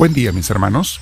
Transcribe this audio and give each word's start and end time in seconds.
Buen 0.00 0.14
día 0.14 0.32
mis 0.32 0.48
hermanos. 0.48 0.98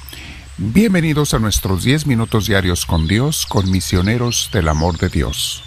Bienvenidos 0.56 1.32
a 1.32 1.38
nuestros 1.38 1.84
10 1.84 2.06
minutos 2.06 2.48
diarios 2.48 2.84
con 2.84 3.06
Dios, 3.06 3.46
con 3.46 3.71
misioneros 3.71 4.50
del 4.52 4.66
amor 4.66 4.98
de 4.98 5.09
Dios. 5.09 5.62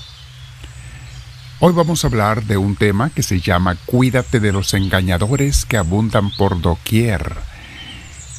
Hoy 1.61 1.71
vamos 1.71 2.03
a 2.03 2.07
hablar 2.07 2.43
de 2.43 2.57
un 2.57 2.75
tema 2.75 3.09
que 3.09 3.23
se 3.23 3.39
llama 3.39 3.77
Cuídate 3.85 4.41
de 4.41 4.51
los 4.51 4.73
engañadores 4.73 5.63
que 5.63 5.77
abundan 5.77 6.29
por 6.31 6.59
doquier. 6.59 7.37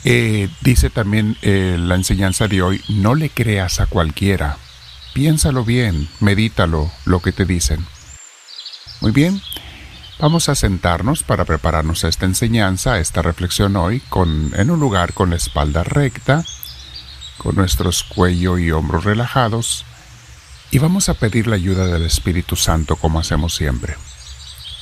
Eh, 0.05 0.51
dice 0.61 0.91
también 0.91 1.39
eh, 1.41 1.79
la 1.81 1.95
enseñanza 1.95 2.47
de 2.47 2.61
hoy, 2.61 2.83
no 2.91 3.15
le 3.15 3.31
creas 3.31 3.81
a 3.81 3.87
cualquiera. 3.87 4.59
Piénsalo 5.15 5.65
bien, 5.65 6.07
medítalo, 6.21 6.93
lo 7.07 7.21
que 7.21 7.33
te 7.33 7.47
dicen. 7.47 7.87
Muy 9.01 9.13
bien, 9.13 9.41
Vamos 10.23 10.49
a 10.49 10.55
sentarnos 10.55 11.25
para 11.25 11.45
prepararnos 11.45 12.05
a 12.05 12.09
esta 12.09 12.27
enseñanza, 12.27 12.93
a 12.93 13.01
esta 13.01 13.23
reflexión 13.23 13.75
hoy, 13.75 13.99
con, 13.99 14.53
en 14.55 14.71
un 14.71 14.79
lugar 14.79 15.15
con 15.15 15.31
la 15.31 15.37
espalda 15.37 15.83
recta, 15.83 16.45
con 17.39 17.57
nuestros 17.57 18.05
cuello 18.05 18.57
y 18.57 18.71
hombros 18.71 19.03
relajados, 19.03 19.85
y 20.71 20.79
vamos 20.79 21.09
a 21.09 21.15
pedir 21.15 21.49
la 21.49 21.57
ayuda 21.57 21.87
del 21.87 22.05
Espíritu 22.05 22.55
Santo 22.55 22.95
como 22.95 23.19
hacemos 23.19 23.57
siempre. 23.57 23.97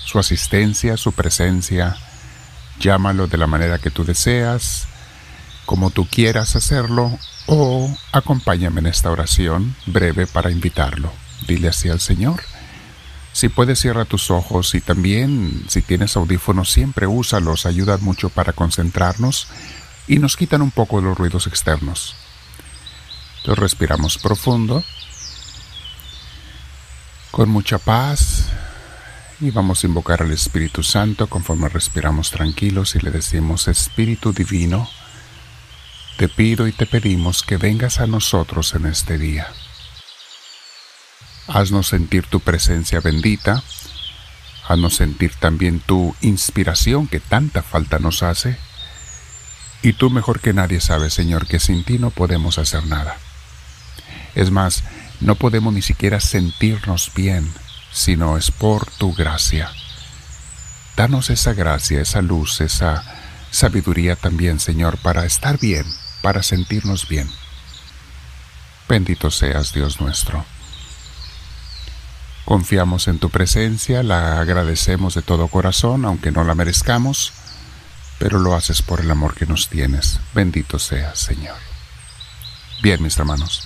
Su 0.05 0.19
asistencia, 0.19 0.99
su 0.99 1.13
presencia, 1.13 1.97
llámalo 2.79 3.27
de 3.27 3.39
la 3.39 3.47
manera 3.47 3.79
que 3.79 3.91
tú 3.91 4.05
deseas, 4.05 4.89
como 5.65 5.89
tú 5.89 6.07
quieras 6.07 6.55
hacerlo, 6.55 7.19
o 7.47 7.91
acompáñame 8.13 8.81
en 8.81 8.89
esta 8.89 9.11
oración 9.11 9.75
breve 9.87 10.27
para 10.27 10.51
invitarlo. 10.51 11.11
Dile 11.49 11.69
así 11.69 11.89
al 11.89 12.01
Señor. 12.01 12.43
Si 13.33 13.49
puedes, 13.49 13.81
cierra 13.81 14.05
tus 14.05 14.31
ojos 14.31 14.75
y 14.75 14.81
también, 14.81 15.65
si 15.69 15.83
tienes 15.83 16.17
audífonos, 16.17 16.71
siempre 16.71 17.07
úsalos, 17.07 17.65
ayudan 17.65 18.03
mucho 18.03 18.29
para 18.29 18.53
concentrarnos 18.53 19.47
y 20.09 20.19
nos 20.19 20.37
quitan 20.37 20.63
un 20.63 20.71
poco 20.71 21.01
los 21.01 21.17
ruidos 21.17 21.47
externos. 21.47 22.17
Entonces 23.39 23.63
respiramos 23.63 24.19
profundo, 24.19 24.85
con 27.31 27.49
mucha 27.49 27.79
paz, 27.79 28.49
y 29.41 29.51
vamos 29.51 29.83
a 29.83 29.87
invocar 29.87 30.23
al 30.23 30.33
Espíritu 30.33 30.83
Santo 30.83 31.27
conforme 31.29 31.69
respiramos 31.69 32.31
tranquilos 32.31 32.95
y 32.95 32.99
le 32.99 33.11
decimos, 33.11 33.69
Espíritu 33.69 34.33
Divino, 34.33 34.89
te 36.19 36.29
pido 36.29 36.67
y 36.67 36.73
te 36.73 36.85
pedimos 36.85 37.43
que 37.43 37.57
vengas 37.57 38.01
a 38.01 38.07
nosotros 38.07 38.75
en 38.75 38.85
este 38.85 39.17
día. 39.17 39.47
Haznos 41.53 41.89
sentir 41.89 42.27
tu 42.27 42.39
presencia 42.39 43.01
bendita. 43.01 43.65
Haznos 44.69 44.95
sentir 44.95 45.35
también 45.35 45.81
tu 45.81 46.15
inspiración 46.21 47.09
que 47.09 47.19
tanta 47.19 47.63
falta 47.63 47.99
nos 47.99 48.23
hace. 48.23 48.57
Y 49.83 49.95
tú 49.95 50.11
mejor 50.11 50.39
que 50.41 50.53
nadie 50.53 50.81
sabes, 50.81 51.13
Señor, 51.13 51.49
que 51.49 51.59
sin 51.59 51.83
ti 51.83 51.99
no 51.99 52.11
podemos 52.11 52.59
hacer 52.59 52.87
nada. 52.87 53.17
Es 54.37 54.53
más, 54.53 54.85
no 55.21 55.35
podemos 55.35 55.75
ni 55.75 55.83
siquiera 55.83 56.21
sentirnos 56.21 57.11
bien, 57.17 57.53
sino 57.91 58.37
es 58.39 58.53
por 58.53 58.87
tu 58.87 59.13
gracia. 59.13 59.73
Danos 60.97 61.31
esa 61.31 61.53
gracia, 61.53 62.01
esa 62.01 62.23
luz, 62.23 62.61
esa 62.61 63.03
sabiduría 63.51 64.15
también, 64.15 64.61
Señor, 64.61 64.99
para 64.99 65.25
estar 65.25 65.59
bien, 65.59 65.85
para 66.23 66.45
sentirnos 66.45 67.09
bien. 67.09 67.29
Bendito 68.89 69.33
seas, 69.33 69.73
Dios 69.73 70.01
nuestro. 70.01 70.45
Confiamos 72.51 73.07
en 73.07 73.21
tu 73.21 73.31
presencia, 73.31 74.03
la 74.03 74.41
agradecemos 74.41 75.15
de 75.15 75.23
todo 75.23 75.47
corazón, 75.47 76.05
aunque 76.05 76.33
no 76.33 76.43
la 76.43 76.57
merezcamos, 76.57 77.33
pero 78.19 78.41
lo 78.41 78.57
haces 78.57 78.83
por 78.83 79.01
el 79.01 79.09
amor 79.13 79.37
que 79.37 79.47
nos 79.47 79.69
tienes. 79.69 80.19
Bendito 80.35 80.81
seas, 80.81 81.21
Señor. 81.21 81.55
Bien, 82.83 83.01
mis 83.05 83.17
hermanos, 83.19 83.63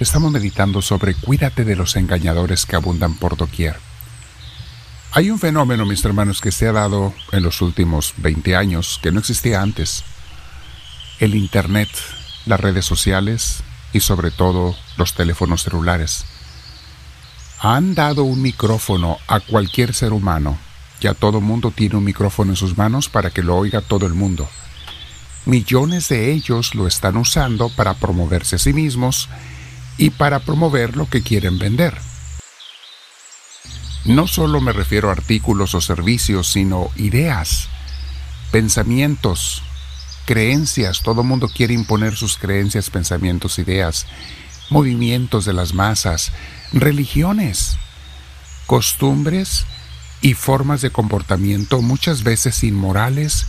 estamos 0.00 0.32
meditando 0.32 0.80
sobre 0.80 1.16
cuídate 1.16 1.66
de 1.66 1.76
los 1.76 1.96
engañadores 1.96 2.64
que 2.64 2.76
abundan 2.76 3.12
por 3.12 3.36
doquier. 3.36 3.76
Hay 5.12 5.30
un 5.30 5.38
fenómeno, 5.38 5.84
mis 5.84 6.02
hermanos, 6.02 6.40
que 6.40 6.50
se 6.50 6.66
ha 6.66 6.72
dado 6.72 7.12
en 7.32 7.42
los 7.42 7.60
últimos 7.60 8.14
20 8.16 8.56
años 8.56 9.00
que 9.02 9.12
no 9.12 9.20
existía 9.20 9.60
antes. 9.60 10.02
El 11.20 11.34
Internet, 11.34 11.90
las 12.46 12.58
redes 12.58 12.86
sociales 12.86 13.62
y 13.92 14.00
sobre 14.00 14.30
todo 14.30 14.74
los 14.96 15.12
teléfonos 15.12 15.62
celulares 15.64 16.24
han 17.60 17.94
dado 17.94 18.24
un 18.24 18.40
micrófono 18.40 19.18
a 19.26 19.40
cualquier 19.40 19.94
ser 19.94 20.12
humano. 20.12 20.58
Ya 21.00 21.14
todo 21.14 21.40
mundo 21.40 21.70
tiene 21.70 21.96
un 21.96 22.04
micrófono 22.04 22.52
en 22.52 22.56
sus 22.56 22.76
manos 22.76 23.08
para 23.08 23.30
que 23.30 23.42
lo 23.42 23.56
oiga 23.56 23.80
todo 23.80 24.06
el 24.06 24.14
mundo. 24.14 24.48
Millones 25.44 26.08
de 26.08 26.32
ellos 26.32 26.74
lo 26.74 26.86
están 26.86 27.16
usando 27.16 27.68
para 27.70 27.94
promoverse 27.94 28.56
a 28.56 28.58
sí 28.58 28.72
mismos 28.72 29.28
y 29.96 30.10
para 30.10 30.40
promover 30.40 30.96
lo 30.96 31.08
que 31.08 31.22
quieren 31.22 31.58
vender. 31.58 31.96
No 34.04 34.26
solo 34.26 34.60
me 34.60 34.72
refiero 34.72 35.08
a 35.08 35.12
artículos 35.12 35.74
o 35.74 35.80
servicios, 35.80 36.48
sino 36.52 36.90
ideas, 36.96 37.68
pensamientos, 38.52 39.62
creencias. 40.24 41.02
Todo 41.02 41.24
mundo 41.24 41.48
quiere 41.48 41.74
imponer 41.74 42.16
sus 42.16 42.38
creencias, 42.38 42.90
pensamientos, 42.90 43.58
ideas, 43.58 44.06
movimientos 44.70 45.44
de 45.44 45.52
las 45.52 45.74
masas, 45.74 46.32
religiones, 46.72 47.78
costumbres 48.66 49.64
y 50.20 50.34
formas 50.34 50.82
de 50.82 50.90
comportamiento 50.90 51.80
muchas 51.80 52.22
veces 52.22 52.64
inmorales 52.64 53.46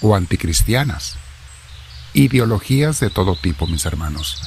o 0.00 0.14
anticristianas. 0.16 1.16
Ideologías 2.14 3.00
de 3.00 3.10
todo 3.10 3.36
tipo, 3.36 3.66
mis 3.66 3.84
hermanos. 3.84 4.40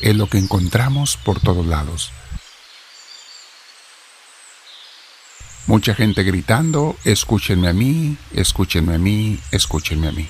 Es 0.00 0.16
lo 0.16 0.28
que 0.28 0.38
encontramos 0.38 1.16
por 1.16 1.40
todos 1.40 1.66
lados. 1.66 2.12
Mucha 5.66 5.94
gente 5.94 6.22
gritando, 6.22 6.96
escúchenme 7.04 7.68
a 7.68 7.72
mí, 7.72 8.16
escúchenme 8.32 8.94
a 8.94 8.98
mí, 8.98 9.38
escúchenme 9.52 10.08
a 10.08 10.12
mí. 10.12 10.28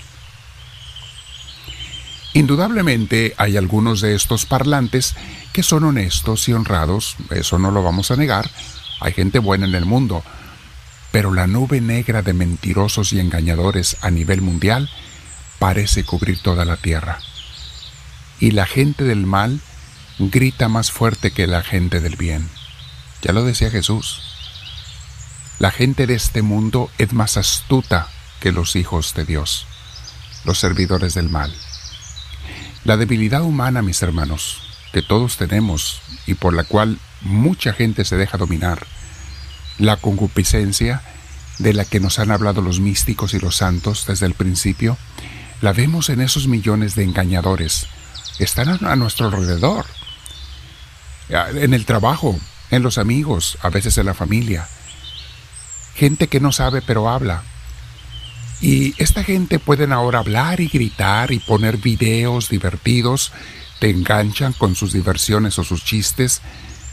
Indudablemente 2.40 3.34
hay 3.36 3.58
algunos 3.58 4.00
de 4.00 4.14
estos 4.14 4.46
parlantes 4.46 5.14
que 5.52 5.62
son 5.62 5.84
honestos 5.84 6.48
y 6.48 6.54
honrados, 6.54 7.16
eso 7.28 7.58
no 7.58 7.70
lo 7.70 7.82
vamos 7.82 8.10
a 8.10 8.16
negar, 8.16 8.50
hay 8.98 9.12
gente 9.12 9.38
buena 9.38 9.66
en 9.66 9.74
el 9.74 9.84
mundo, 9.84 10.24
pero 11.12 11.34
la 11.34 11.46
nube 11.46 11.82
negra 11.82 12.22
de 12.22 12.32
mentirosos 12.32 13.12
y 13.12 13.20
engañadores 13.20 13.98
a 14.00 14.10
nivel 14.10 14.40
mundial 14.40 14.88
parece 15.58 16.04
cubrir 16.04 16.38
toda 16.38 16.64
la 16.64 16.78
tierra. 16.78 17.18
Y 18.38 18.52
la 18.52 18.64
gente 18.64 19.04
del 19.04 19.26
mal 19.26 19.60
grita 20.18 20.70
más 20.70 20.90
fuerte 20.90 21.32
que 21.32 21.46
la 21.46 21.62
gente 21.62 22.00
del 22.00 22.16
bien. 22.16 22.48
Ya 23.20 23.34
lo 23.34 23.44
decía 23.44 23.70
Jesús. 23.70 24.22
La 25.58 25.70
gente 25.70 26.06
de 26.06 26.14
este 26.14 26.40
mundo 26.40 26.90
es 26.96 27.12
más 27.12 27.36
astuta 27.36 28.08
que 28.40 28.50
los 28.50 28.76
hijos 28.76 29.12
de 29.12 29.26
Dios, 29.26 29.66
los 30.46 30.58
servidores 30.58 31.12
del 31.12 31.28
mal. 31.28 31.54
La 32.84 32.96
debilidad 32.96 33.42
humana, 33.42 33.82
mis 33.82 34.00
hermanos, 34.02 34.62
que 34.92 35.02
todos 35.02 35.36
tenemos 35.36 36.00
y 36.26 36.34
por 36.34 36.54
la 36.54 36.64
cual 36.64 36.98
mucha 37.20 37.72
gente 37.72 38.04
se 38.04 38.16
deja 38.16 38.38
dominar, 38.38 38.86
la 39.78 39.96
concupiscencia 39.96 41.02
de 41.58 41.74
la 41.74 41.84
que 41.84 42.00
nos 42.00 42.18
han 42.18 42.30
hablado 42.30 42.62
los 42.62 42.80
místicos 42.80 43.34
y 43.34 43.38
los 43.38 43.56
santos 43.56 44.06
desde 44.06 44.26
el 44.26 44.34
principio, 44.34 44.96
la 45.60 45.74
vemos 45.74 46.08
en 46.08 46.22
esos 46.22 46.48
millones 46.48 46.94
de 46.94 47.04
engañadores. 47.04 47.86
Están 48.38 48.82
a 48.84 48.96
nuestro 48.96 49.26
alrededor, 49.26 49.84
en 51.28 51.74
el 51.74 51.84
trabajo, 51.84 52.38
en 52.70 52.82
los 52.82 52.96
amigos, 52.96 53.58
a 53.60 53.68
veces 53.68 53.98
en 53.98 54.06
la 54.06 54.14
familia. 54.14 54.66
Gente 55.94 56.28
que 56.28 56.40
no 56.40 56.50
sabe 56.50 56.80
pero 56.80 57.10
habla, 57.10 57.42
y 58.60 58.94
esta 59.02 59.24
gente 59.24 59.58
pueden 59.58 59.92
ahora 59.92 60.18
hablar 60.18 60.60
y 60.60 60.68
gritar 60.68 61.32
y 61.32 61.38
poner 61.38 61.78
videos 61.78 62.48
divertidos, 62.50 63.32
te 63.78 63.88
enganchan 63.88 64.52
con 64.52 64.74
sus 64.74 64.92
diversiones 64.92 65.58
o 65.58 65.64
sus 65.64 65.84
chistes 65.84 66.42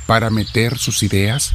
para 0.06 0.30
meter 0.30 0.78
sus 0.78 1.04
ideas 1.04 1.54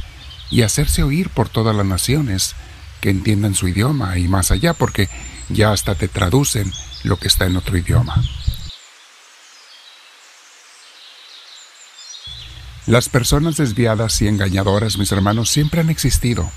y 0.51 0.61
hacerse 0.61 1.01
oír 1.01 1.29
por 1.29 1.49
todas 1.49 1.75
las 1.75 1.85
naciones 1.85 2.55
que 3.01 3.09
entiendan 3.09 3.55
su 3.55 3.67
idioma 3.67 4.17
y 4.19 4.27
más 4.27 4.51
allá 4.51 4.73
porque 4.73 5.09
ya 5.49 5.71
hasta 5.71 5.95
te 5.95 6.07
traducen 6.07 6.71
lo 7.03 7.17
que 7.17 7.27
está 7.27 7.45
en 7.45 7.57
otro 7.57 7.75
idioma. 7.75 8.23
Las 12.85 13.09
personas 13.09 13.55
desviadas 13.55 14.21
y 14.21 14.27
engañadoras, 14.27 14.97
mis 14.97 15.11
hermanos, 15.11 15.49
siempre 15.49 15.81
han 15.81 15.89
existido. 15.89 16.51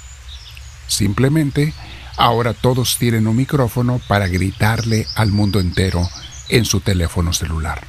Simplemente 0.88 1.73
Ahora 2.17 2.55
todos 2.55 2.97
tienen 2.97 3.27
un 3.27 3.37
micrófono 3.37 4.01
para 4.09 4.27
gritarle 4.27 5.07
al 5.15 5.33
mundo 5.33 5.61
entero 5.61 6.09
en 6.49 6.65
su 6.65 6.81
teléfono 6.81 7.33
celular. 7.33 7.87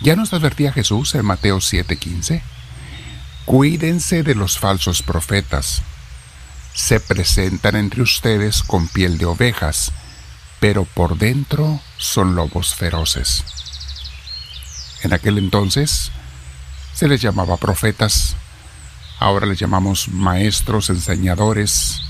¿Ya 0.00 0.14
nos 0.14 0.32
advertía 0.32 0.72
Jesús 0.72 1.14
en 1.16 1.24
Mateo 1.24 1.58
7:15? 1.60 2.42
Cuídense 3.44 4.22
de 4.22 4.34
los 4.34 4.58
falsos 4.58 5.02
profetas. 5.02 5.82
Se 6.74 7.00
presentan 7.00 7.74
entre 7.74 8.02
ustedes 8.02 8.62
con 8.62 8.86
piel 8.86 9.18
de 9.18 9.26
ovejas, 9.26 9.90
pero 10.60 10.84
por 10.84 11.18
dentro 11.18 11.80
son 11.96 12.36
lobos 12.36 12.74
feroces. 12.76 13.42
En 15.02 15.12
aquel 15.12 15.38
entonces 15.38 16.12
se 16.94 17.08
les 17.08 17.20
llamaba 17.20 17.56
profetas, 17.56 18.36
ahora 19.18 19.46
les 19.46 19.58
llamamos 19.58 20.08
maestros, 20.08 20.90
enseñadores, 20.90 22.02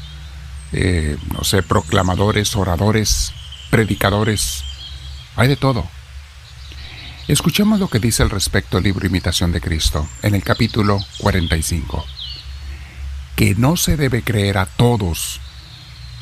eh, 0.72 1.16
no 1.32 1.44
sé, 1.44 1.62
proclamadores, 1.62 2.56
oradores, 2.56 3.32
predicadores, 3.70 4.64
hay 5.36 5.48
de 5.48 5.56
todo. 5.56 5.86
Escuchemos 7.28 7.78
lo 7.78 7.88
que 7.88 7.98
dice 7.98 8.22
al 8.22 8.30
respecto 8.30 8.78
el 8.78 8.84
libro 8.84 9.06
Imitación 9.06 9.52
de 9.52 9.60
Cristo, 9.60 10.08
en 10.22 10.34
el 10.34 10.42
capítulo 10.42 10.98
45. 11.18 12.04
Que 13.36 13.54
no 13.54 13.76
se 13.76 13.96
debe 13.96 14.22
creer 14.22 14.58
a 14.58 14.66
todos 14.66 15.40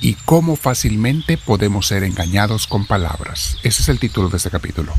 y 0.01 0.15
cómo 0.15 0.57
fácilmente 0.57 1.39
podemos 1.39 1.87
ser 1.87 2.05
engañados 2.05 2.67
con 2.67 2.87
palabras. 2.87 3.57
Ese 3.63 3.83
es 3.83 3.89
el 3.89 3.99
título 3.99 4.29
de 4.29 4.37
este 4.37 4.51
capítulo. 4.51 4.93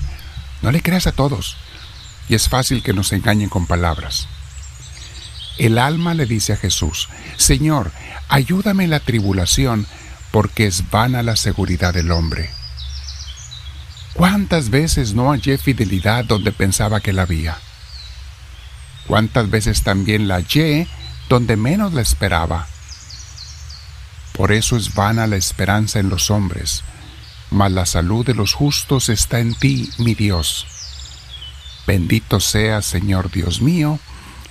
No 0.61 0.71
le 0.71 0.81
creas 0.81 1.07
a 1.07 1.11
todos, 1.11 1.57
y 2.29 2.35
es 2.35 2.49
fácil 2.49 2.81
que 2.81 2.93
nos 2.93 3.11
engañen 3.11 3.49
con 3.49 3.67
palabras. 3.67 4.27
El 5.57 5.79
alma 5.79 6.13
le 6.13 6.25
dice 6.25 6.53
a 6.53 6.57
Jesús, 6.57 7.09
Señor, 7.37 7.91
ayúdame 8.29 8.83
en 8.83 8.91
la 8.91 8.99
tribulación, 8.99 9.87
porque 10.31 10.67
es 10.67 10.89
vana 10.89 11.23
la 11.23 11.35
seguridad 11.35 11.93
del 11.93 12.11
hombre. 12.11 12.49
¿Cuántas 14.13 14.69
veces 14.69 15.13
no 15.13 15.29
hallé 15.29 15.57
fidelidad 15.57 16.25
donde 16.25 16.51
pensaba 16.51 16.99
que 16.99 17.13
la 17.13 17.23
había? 17.23 17.57
¿Cuántas 19.07 19.49
veces 19.49 19.83
también 19.83 20.27
la 20.27 20.35
hallé 20.35 20.87
donde 21.29 21.55
menos 21.55 21.93
la 21.93 22.01
esperaba? 22.01 22.67
Por 24.33 24.51
eso 24.51 24.77
es 24.77 24.93
vana 24.93 25.25
la 25.27 25.37
esperanza 25.37 25.99
en 25.99 26.09
los 26.09 26.29
hombres, 26.29 26.83
mas 27.49 27.71
la 27.71 27.85
salud 27.85 28.25
de 28.25 28.35
los 28.35 28.53
justos 28.53 29.09
está 29.09 29.39
en 29.39 29.55
ti, 29.55 29.89
mi 29.97 30.13
Dios. 30.13 30.67
Bendito 31.87 32.39
sea, 32.39 32.81
Señor 32.81 33.31
Dios 33.31 33.61
mío, 33.61 33.99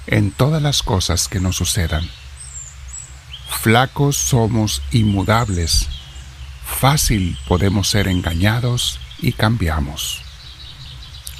en 0.07 0.31
todas 0.31 0.63
las 0.63 0.83
cosas 0.83 1.29
que 1.29 1.41
nos 1.41 1.57
sucedan. 1.57 2.09
Flacos 3.49 4.17
somos 4.17 4.83
inmudables, 4.93 5.89
fácil 6.65 7.39
podemos 7.49 7.89
ser 7.89 8.09
engañados 8.09 9.01
y 9.19 9.33
cambiamos. 9.33 10.23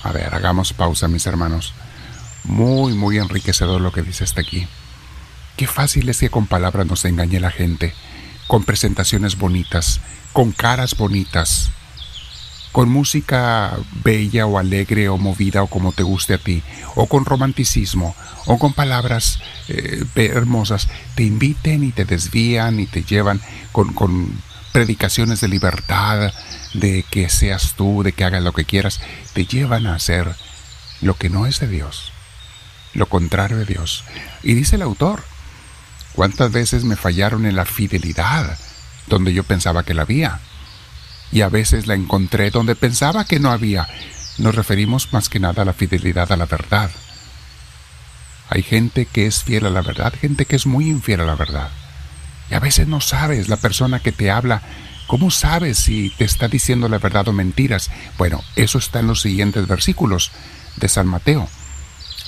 A 0.03 0.13
ver, 0.13 0.35
hagamos 0.35 0.73
pausa, 0.73 1.09
mis 1.09 1.27
hermanos. 1.27 1.75
Muy, 2.45 2.95
muy 2.95 3.19
enriquecedor 3.19 3.81
lo 3.81 3.93
que 3.93 4.03
dice 4.03 4.25
hasta 4.25 4.41
aquí. 4.41 4.69
Qué 5.57 5.67
fácil 5.67 6.09
es 6.09 6.21
que 6.21 6.31
con 6.31 6.47
palabras 6.47 6.87
nos 6.87 7.05
engañe 7.05 7.41
la 7.41 7.51
gente, 7.51 7.95
con 8.47 8.65
presentaciones 8.65 9.37
bonitas, 9.37 10.01
con 10.33 10.53
caras 10.53 10.97
bonitas, 10.97 11.71
con 12.77 12.91
música 12.91 13.75
bella 14.05 14.45
o 14.45 14.59
alegre 14.59 15.09
o 15.09 15.17
movida 15.17 15.63
o 15.63 15.67
como 15.67 15.93
te 15.93 16.03
guste 16.03 16.35
a 16.35 16.39
ti, 16.39 16.63
o 16.95 17.07
con 17.07 17.25
romanticismo, 17.25 18.15
o 18.45 18.59
con 18.59 18.75
palabras 18.75 19.39
eh, 19.69 20.05
hermosas, 20.17 20.87
te 21.15 21.23
inviten 21.23 21.83
y 21.85 21.93
te 21.93 22.05
desvían 22.05 22.79
y 22.79 22.87
te 22.87 23.03
llevan 23.03 23.41
con, 23.73 23.95
con 23.95 24.29
predicaciones 24.73 25.41
de 25.41 25.49
libertad, 25.49 26.35
de 26.75 27.03
que 27.11 27.31
seas 27.31 27.77
tú, 27.79 28.03
de 28.03 28.13
que 28.13 28.25
hagas 28.25 28.43
lo 28.43 28.53
que 28.53 28.67
quieras, 28.67 29.01
te 29.33 29.47
llevan 29.47 29.87
a 29.87 29.95
hacer 29.95 30.37
lo 31.01 31.17
que 31.17 31.31
no 31.31 31.47
es 31.47 31.61
de 31.61 31.69
Dios, 31.69 32.13
lo 32.93 33.07
contrario 33.07 33.57
de 33.57 33.65
Dios. 33.65 34.05
Y 34.43 34.53
dice 34.53 34.77
el 34.77 34.83
autor, 34.83 35.23
¿cuántas 36.13 36.53
veces 36.53 36.85
me 36.85 36.97
fallaron 36.97 37.47
en 37.47 37.57
la 37.57 37.65
fidelidad 37.65 38.59
donde 39.07 39.33
yo 39.33 39.45
pensaba 39.45 39.83
que 39.83 39.95
la 39.95 40.03
había? 40.03 40.43
Y 41.33 41.41
a 41.43 41.49
veces 41.49 41.87
la 41.87 41.95
encontré 41.95 42.51
donde 42.51 42.77
pensaba 42.77 43.25
que 43.25 43.41
no 43.41 43.51
había. 43.51 43.89
Nos 44.39 44.55
referimos 44.55 45.13
más 45.13 45.29
que 45.29 45.41
nada 45.41 45.63
a 45.63 45.65
la 45.65 45.73
fidelidad 45.73 46.31
a 46.33 46.37
la 46.37 46.47
verdad. 46.47 46.91
Hay 48.49 48.63
gente 48.63 49.07
que 49.07 49.27
es 49.27 49.43
fiel 49.43 49.67
a 49.67 49.71
la 49.71 49.83
verdad, 49.83 50.13
gente 50.19 50.45
que 50.45 50.57
es 50.57 50.67
muy 50.67 50.89
infiel 50.89 51.21
a 51.21 51.27
la 51.27 51.35
verdad. 51.35 51.71
Y 52.51 52.55
a 52.55 52.61
veces 52.61 52.87
no 52.87 53.01
sabes 53.01 53.49
la 53.49 53.57
persona 53.57 53.99
que 54.01 54.13
te 54.13 54.31
habla 54.31 54.63
¿Cómo 55.07 55.31
sabes 55.31 55.79
si 55.79 56.11
te 56.11 56.25
está 56.25 56.49
diciendo 56.49 56.89
la 56.89 56.99
verdad 56.99 57.29
o 57.29 57.33
mentiras? 57.33 57.91
Bueno, 58.19 58.43
eso 58.57 58.79
está 58.79 59.01
en 59.01 59.07
los 59.07 59.21
siguientes 59.21 59.69
versículos 59.69 60.33
de 60.77 60.89
San 60.89 61.07
Mateo. 61.07 61.49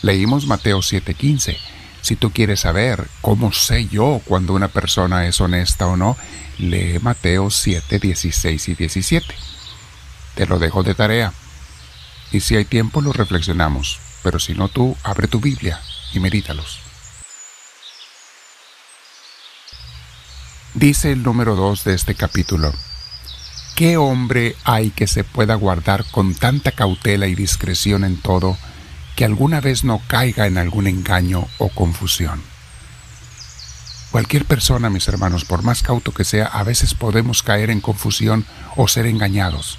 Leímos 0.02 0.46
Mateo 0.46 0.78
7:15. 0.80 1.56
Si 2.08 2.16
tú 2.16 2.32
quieres 2.32 2.60
saber 2.60 3.06
cómo 3.20 3.52
sé 3.52 3.86
yo 3.86 4.22
cuando 4.24 4.54
una 4.54 4.68
persona 4.68 5.26
es 5.26 5.42
honesta 5.42 5.86
o 5.88 5.94
no, 5.98 6.16
lee 6.56 6.98
Mateo 7.02 7.50
7, 7.50 7.98
16 7.98 8.68
y 8.68 8.74
17. 8.74 9.34
Te 10.34 10.46
lo 10.46 10.58
dejo 10.58 10.82
de 10.82 10.94
tarea. 10.94 11.34
Y 12.32 12.40
si 12.40 12.56
hay 12.56 12.64
tiempo 12.64 13.02
lo 13.02 13.12
reflexionamos, 13.12 14.00
pero 14.22 14.38
si 14.38 14.54
no 14.54 14.70
tú, 14.70 14.96
abre 15.02 15.28
tu 15.28 15.38
Biblia 15.38 15.82
y 16.14 16.20
medítalos. 16.20 16.80
Dice 20.72 21.12
el 21.12 21.22
número 21.22 21.56
2 21.56 21.84
de 21.84 21.92
este 21.92 22.14
capítulo, 22.14 22.72
¿qué 23.76 23.98
hombre 23.98 24.56
hay 24.64 24.92
que 24.92 25.06
se 25.06 25.24
pueda 25.24 25.56
guardar 25.56 26.06
con 26.10 26.34
tanta 26.34 26.72
cautela 26.72 27.26
y 27.26 27.34
discreción 27.34 28.02
en 28.02 28.16
todo 28.16 28.56
que 29.18 29.24
alguna 29.24 29.60
vez 29.60 29.82
no 29.82 30.00
caiga 30.06 30.46
en 30.46 30.58
algún 30.58 30.86
engaño 30.86 31.48
o 31.58 31.70
confusión? 31.70 32.40
Cualquier 34.12 34.44
persona, 34.44 34.90
mis 34.90 35.08
hermanos, 35.08 35.44
por 35.44 35.64
más 35.64 35.82
cauto 35.82 36.12
que 36.14 36.22
sea, 36.22 36.46
a 36.46 36.62
veces 36.62 36.94
podemos 36.94 37.42
caer 37.42 37.70
en 37.70 37.80
confusión 37.80 38.46
o 38.76 38.86
ser 38.86 39.06
engañados. 39.06 39.76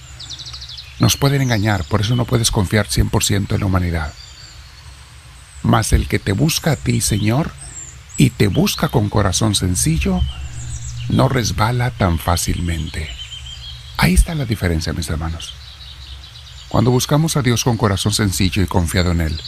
Nos 1.00 1.16
pueden 1.16 1.42
engañar, 1.42 1.86
por 1.86 2.02
eso 2.02 2.18
no 2.18 2.26
puedes 2.26 2.52
confiar 2.52 2.88
100% 2.88 3.54
en 3.54 3.60
la 3.62 3.66
humanidad. 3.66 4.14
Mas 5.64 5.94
el 5.94 6.10
que 6.10 6.20
te 6.20 6.34
busca 6.34 6.74
a 6.74 6.76
ti, 6.76 7.00
Señor, 7.00 7.50
y 8.18 8.32
te 8.32 8.48
busca 8.48 8.90
con 8.90 9.08
corazón 9.08 9.56
sencillo, 9.56 10.20
no 11.08 11.30
resbala 11.30 11.92
tan 11.92 12.20
fácilmente. 12.20 13.08
Ahí 13.96 14.16
está 14.16 14.36
la 14.36 14.44
diferencia, 14.44 14.92
mis 14.92 15.10
hermanos. 15.10 15.54
Cuando 16.70 16.92
buscamos 16.92 17.36
a 17.36 17.42
Dios 17.42 17.64
con 17.64 17.78
corazón 17.78 18.14
sencillo 18.14 18.62
y 18.62 18.68
confiado 18.68 19.12
en 19.12 19.22
Él, 19.22 19.42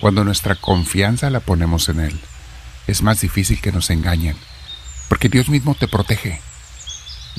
cuando 0.00 0.24
nuestra 0.24 0.56
confianza 0.56 1.28
la 1.28 1.40
ponemos 1.40 1.90
en 1.90 2.00
Él, 2.00 2.20
es 2.86 3.02
más 3.02 3.20
difícil 3.20 3.60
que 3.60 3.70
nos 3.70 3.90
engañen, 3.90 4.36
porque 5.08 5.28
Dios 5.28 5.50
mismo 5.50 5.74
te 5.74 5.88
protege. 5.88 6.40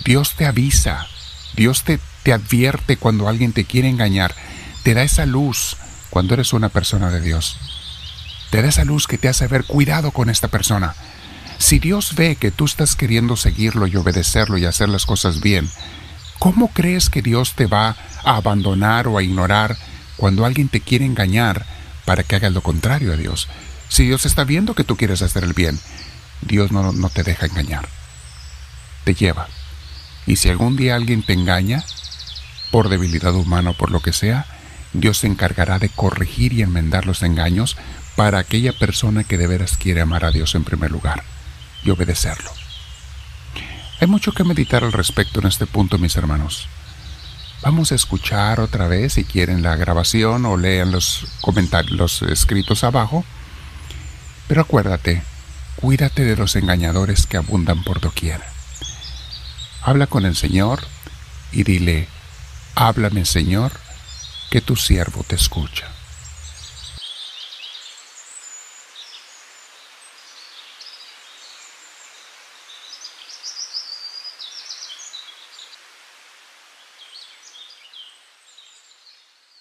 Dios 0.06 0.36
te 0.36 0.46
avisa, 0.46 1.08
Dios 1.56 1.84
te, 1.84 2.00
te 2.22 2.34
advierte 2.34 2.98
cuando 2.98 3.28
alguien 3.28 3.52
te 3.52 3.66
quiere 3.66 3.90
engañar, 3.90 4.36
te 4.84 4.94
da 4.94 5.04
esa 5.04 5.26
luz 5.26 5.78
cuando 6.10 6.36
eres 6.36 6.54
una 6.54 6.70
persona 6.70 7.10
de 7.10 7.20
Dios. 7.20 7.58
Te 8.52 8.62
da 8.62 8.70
esa 8.70 8.86
luz 8.86 9.08
que 9.08 9.18
te 9.18 9.28
hace 9.28 9.48
ver 9.48 9.66
cuidado 9.66 10.12
con 10.12 10.30
esta 10.30 10.48
persona, 10.48 10.96
si 11.58 11.80
Dios 11.80 12.14
ve 12.16 12.36
que 12.36 12.52
tú 12.52 12.66
estás 12.66 12.96
queriendo 12.96 13.38
seguirlo 13.38 13.88
y 13.88 13.96
obedecerlo 13.96 14.58
y 14.58 14.66
hacer 14.66 14.90
las 14.90 15.06
cosas 15.06 15.42
bien, 15.42 15.70
¿cómo 16.44 16.68
crees 16.68 17.10
que 17.10 17.22
Dios 17.22 17.54
te 17.54 17.68
va 17.68 17.96
a 18.26 18.36
abandonar 18.36 19.08
o 19.08 19.18
a 19.18 19.24
ignorar 19.24 19.78
cuando 20.18 20.44
alguien 20.44 20.68
te 20.68 20.82
quiere 20.82 21.06
engañar 21.06 21.66
para 22.04 22.24
que 22.24 22.36
hagas 22.36 22.52
lo 22.52 22.60
contrario 22.60 23.14
a 23.14 23.16
Dios? 23.16 23.48
Si 23.88 24.06
Dios 24.06 24.26
está 24.26 24.44
viendo 24.44 24.76
que 24.76 24.84
tú 24.84 24.98
quieres 24.98 25.22
hacer 25.22 25.46
el 25.46 25.54
bien, 25.54 25.80
Dios 26.42 26.74
no, 26.74 27.10
te 27.12 27.24
deja 27.24 27.46
engañar. 27.46 27.88
Te 29.06 29.14
lleva. 29.14 29.48
Y 30.28 30.36
si 30.36 30.50
algún 30.50 30.76
día 30.76 30.96
alguien 30.96 31.24
te 31.24 31.32
engaña, 31.32 31.86
por 32.72 32.90
debilidad 32.90 33.34
humana 33.34 33.70
o 33.70 33.78
por 33.78 33.90
lo 33.90 34.02
que 34.02 34.12
sea, 34.12 34.46
Dios 34.92 35.20
se 35.20 35.28
encargará 35.28 35.80
de 35.80 35.88
corregir 35.88 36.52
y 36.52 36.62
enmendar 36.62 37.06
los 37.06 37.24
engaños 37.24 37.78
para 38.18 38.40
aquella 38.40 38.74
persona 38.74 39.24
que 39.24 39.38
de 39.38 39.48
veras 39.48 39.78
quiere 39.78 40.02
amar 40.02 40.26
a 40.26 40.32
Dios 40.32 40.56
en 40.56 40.66
primer 40.66 40.92
lugar 40.92 41.24
y 41.86 41.90
obedecerlo. 41.92 42.62
Hay 44.04 44.08
mucho 44.08 44.34
que 44.34 44.44
meditar 44.44 44.84
al 44.84 44.92
respecto 44.92 45.40
en 45.40 45.48
este 45.48 45.66
punto, 45.66 45.98
mis 45.98 46.18
hermanos. 46.18 46.68
Vamos 47.62 47.94
a 47.94 47.96
escuchar 47.96 48.60
otra 48.60 48.90
vez, 48.90 49.14
si 49.14 49.24
quieren, 49.24 49.64
la 49.64 49.78
grabación 49.78 50.46
o 50.46 50.58
lean 50.58 50.92
los 50.92 51.26
comentarios, 51.40 51.94
los 51.94 52.22
escritos 52.24 52.84
abajo. 52.84 53.24
Pero 54.50 54.60
acuérdate, 54.60 55.24
cuídate 55.78 56.26
de 56.26 56.36
los 56.36 56.58
engañadores 56.58 57.28
que 57.28 57.38
abundan 57.38 57.86
por 57.86 58.02
doquier. 58.02 58.42
Habla 59.82 60.08
con 60.08 60.26
el 60.26 60.36
Señor 60.36 60.82
y 61.54 61.64
dile, 61.64 62.10
háblame 62.76 63.24
Señor, 63.24 63.72
que 64.52 64.60
tu 64.60 64.76
siervo 64.76 65.24
te 65.26 65.36
escucha. 65.36 65.93